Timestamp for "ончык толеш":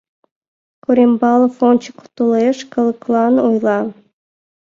1.69-2.57